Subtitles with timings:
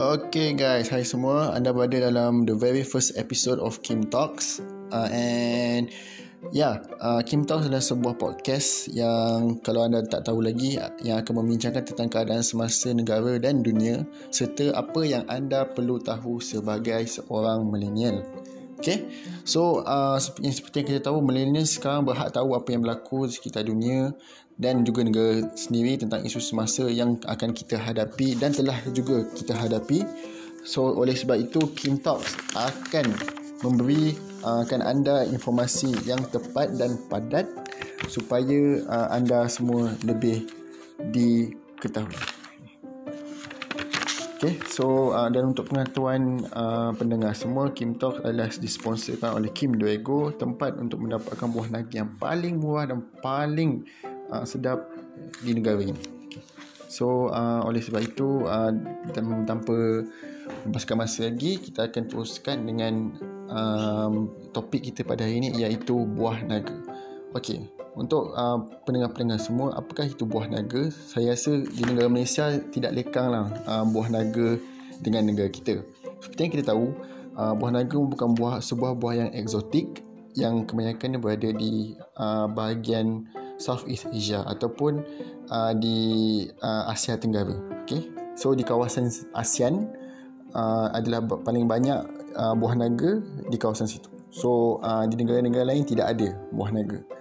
[0.00, 1.52] Okay guys, hai semua.
[1.52, 4.56] Anda berada dalam the very first episode of Kim Talks.
[4.88, 5.92] Uh, and
[6.56, 11.44] yeah, uh, Kim Talks adalah sebuah podcast yang kalau anda tak tahu lagi yang akan
[11.44, 14.00] membincangkan tentang keadaan semasa negara dan dunia
[14.32, 18.24] serta apa yang anda perlu tahu sebagai seorang millennial.
[18.80, 19.04] Okay,
[19.44, 23.36] so uh, seperti, seperti yang kita tahu, millennial sekarang berhak tahu apa yang berlaku di
[23.36, 24.16] sekitar dunia
[24.56, 29.52] dan juga negara sendiri tentang isu semasa yang akan kita hadapi dan telah juga kita
[29.52, 30.00] hadapi.
[30.64, 33.12] So, oleh sebab itu, Kim Talks akan
[33.60, 34.16] memberi
[34.48, 37.52] uh, akan anda informasi yang tepat dan padat
[38.08, 40.48] supaya uh, anda semua lebih
[41.12, 42.39] diketahui.
[44.40, 49.76] Okay, so uh, dan untuk pengetahuan uh, pendengar semua, Kim Talk adalah disponsorkan oleh Kim
[49.76, 53.84] Duego, tempat untuk mendapatkan buah naga yang paling murah dan paling
[54.32, 54.88] uh, sedap
[55.44, 55.92] di negara ini.
[56.88, 58.72] So, uh, oleh sebab itu, uh,
[59.44, 60.08] tanpa
[60.64, 63.12] membaskan masa lagi, kita akan teruskan dengan
[63.44, 66.89] um, topik kita pada hari ini iaitu buah naga.
[67.30, 70.90] Okey, untuk uh, pendengar-pendengar semua, apakah itu buah naga?
[70.90, 74.58] Saya rasa di negara Malaysia tidak lekang lah uh, buah naga
[74.98, 75.78] dengan negara kita.
[76.18, 76.90] Seperti yang kita tahu,
[77.38, 80.02] uh, buah naga bukan buah sebuah buah yang eksotik
[80.38, 83.26] yang kebanyakannya berada di uh, bahagian
[83.58, 85.02] Southeast Asia ataupun
[85.50, 85.98] uh, di
[86.62, 87.54] uh, Asia Tenggara.
[87.86, 88.10] Okay?
[88.38, 89.86] So di kawasan ASEAN
[90.54, 91.98] uh, adalah paling banyak
[92.34, 94.08] uh, buah naga di kawasan situ.
[94.30, 97.19] So uh, di negara-negara lain tidak ada buah naga.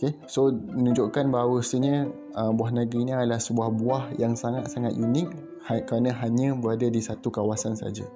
[0.00, 5.28] Okay, so menunjukkan bahawa sebenarnya uh, buah naga ini adalah sebuah buah yang sangat-sangat unik
[5.68, 8.08] ha- kerana hanya berada di satu kawasan saja.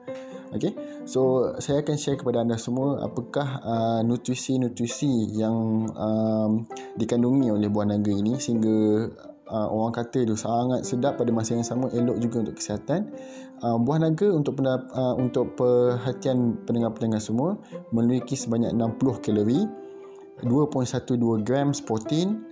[0.56, 0.72] Okay,
[1.04, 6.64] so saya akan share kepada anda semua apakah uh, nutrisi-nutrisi yang um,
[6.96, 9.12] dikandungi oleh buah naga ini sehingga
[9.52, 13.12] uh, orang kata itu sangat sedap pada masa yang sama elok juga untuk kesihatan.
[13.60, 14.80] Uh, buah naga untuk uh,
[15.20, 17.60] untuk perhatian pendengar-pendengar semua
[17.92, 19.83] memiliki sebanyak 60 kalori
[20.42, 22.42] 2.12 grams protein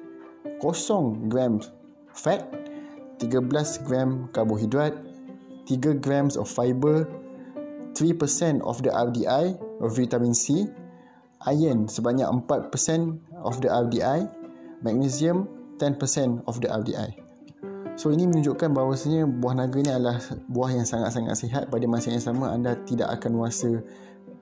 [0.62, 1.74] 0 grams
[2.14, 2.46] fat
[3.18, 4.94] 13 gram karbohidrat
[5.66, 7.06] 3 grams of fiber
[7.94, 10.66] 3% of the RDI of vitamin C
[11.46, 12.70] iron sebanyak 4%
[13.42, 14.30] of the RDI
[14.86, 17.22] magnesium 10% of the RDI
[17.92, 20.16] So ini menunjukkan bahawasanya buah naga ni adalah
[20.48, 21.62] buah yang sangat-sangat sihat.
[21.68, 23.84] Pada masa yang sama anda tidak akan rasa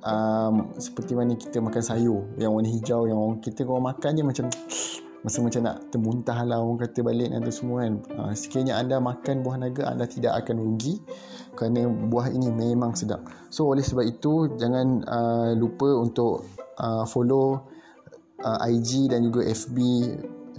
[0.04, 2.22] um, seperti mana kita makan sayur.
[2.36, 4.46] Yang warna hijau yang orang kita kalau makan je macam
[5.24, 7.94] masa macam nak termuntah lah orang kata balik nanti semua kan.
[8.16, 10.96] Uh, sekiranya anda makan buah naga anda tidak akan rugi
[11.52, 13.20] kerana buah ini memang sedap.
[13.52, 16.48] So oleh sebab itu jangan uh, lupa untuk
[16.80, 17.68] uh, follow
[18.40, 19.76] uh, IG dan juga FB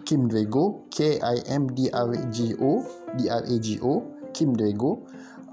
[0.06, 0.86] Kim Drago.
[0.94, 2.72] K-I-M-D-R-G-O
[3.18, 3.94] D-R-A-G-O
[4.32, 5.04] Kim Drago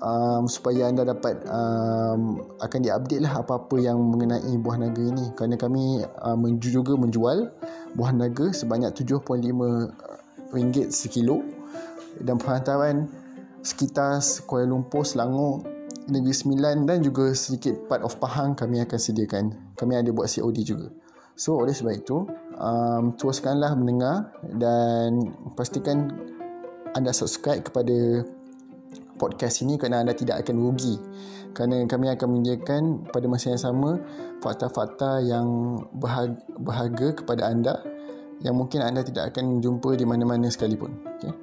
[0.02, 5.54] um, supaya anda dapat um, akan diupdate lah apa-apa yang mengenai buah naga ini kerana
[5.58, 6.02] kami
[6.38, 7.50] menju- juga menjual
[7.94, 11.44] buah naga sebanyak 7.5 ringgit sekilo
[12.22, 13.06] dan perhantaran
[13.62, 15.66] sekitar Kuala Lumpur, Selangor,
[16.08, 19.44] Negeri Sembilan dan juga sedikit part of Pahang kami akan sediakan.
[19.76, 20.88] Kami ada buat COD juga.
[21.38, 22.26] So oleh sebab itu,
[22.58, 26.10] um, teruskanlah mendengar dan pastikan
[26.96, 28.26] anda subscribe kepada
[29.18, 30.96] podcast ini kerana anda tidak akan rugi.
[31.52, 33.98] Kerana kami akan menyediakan pada masa yang sama
[34.38, 37.74] fakta-fakta yang berharga, berharga kepada anda
[38.46, 41.34] yang mungkin anda tidak akan jumpa di mana-mana sekalipun okay?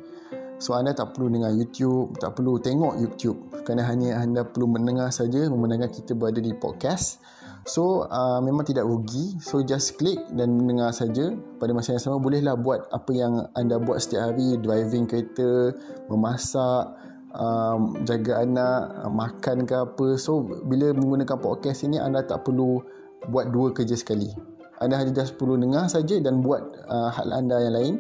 [0.64, 5.12] so anda tak perlu dengar YouTube tak perlu tengok YouTube kerana hanya anda perlu mendengar
[5.12, 7.20] saja memandangkan kita berada di podcast.
[7.66, 9.42] So uh, memang tidak rugi.
[9.42, 11.34] So just click dan mendengar saja.
[11.58, 14.62] Pada masa yang sama bolehlah buat apa yang anda buat setiap hari.
[14.62, 15.74] Driving kereta
[16.06, 16.94] Memasak
[17.36, 20.08] um, jaga anak, uh, makan ke apa.
[20.16, 22.82] So, bila menggunakan podcast ini, anda tak perlu
[23.30, 24.32] buat dua kerja sekali.
[24.80, 27.96] Anda hanya just perlu dengar saja dan buat uh, hal anda yang lain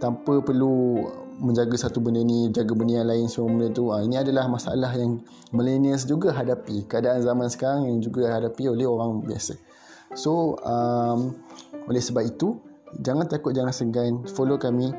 [0.00, 1.04] tanpa perlu
[1.38, 3.92] menjaga satu benda ni, jaga benda yang lain semua benda tu.
[3.92, 5.20] Uh, ini adalah masalah yang
[5.52, 6.88] millennials juga hadapi.
[6.88, 9.54] Keadaan zaman sekarang yang juga hadapi oleh orang biasa.
[10.16, 11.36] So, um,
[11.86, 12.58] oleh sebab itu,
[13.04, 14.24] jangan takut, jangan segan.
[14.32, 14.90] Follow kami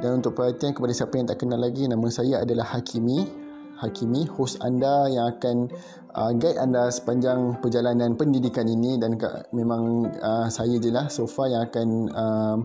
[0.00, 3.44] dan untuk perhatian kepada siapa yang tak kenal lagi, nama saya adalah Hakimi.
[3.76, 5.68] Hakimi, host anda yang akan
[6.16, 11.28] uh, guide anda sepanjang perjalanan pendidikan ini dan ke, memang uh, saya je lah so
[11.28, 12.58] far yang akan um,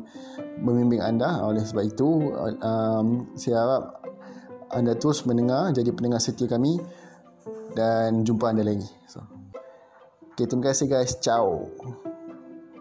[0.64, 1.44] membimbing anda.
[1.44, 2.32] Oleh sebab itu,
[2.64, 3.84] um, saya harap
[4.72, 6.80] anda terus mendengar, jadi pendengar setia kami
[7.76, 8.88] dan jumpa anda lagi.
[9.12, 9.24] So.
[10.32, 11.20] Okay, terima kasih guys.
[11.20, 11.68] Ciao.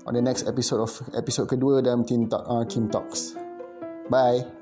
[0.07, 3.40] On the next episode of episode kedua dalam Team Talk, uh, Kim Talks.
[4.11, 4.60] Bye.